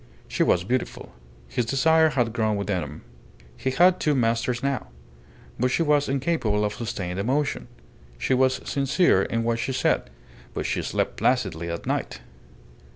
[0.27, 1.13] She was beautiful.
[1.47, 3.01] His desire had grown within him.
[3.55, 4.87] He had two masters now.
[5.59, 7.67] But she was incapable of sustained emotion.
[8.17, 10.09] She was sincere in what she said,
[10.55, 12.19] but she slept placidly at night.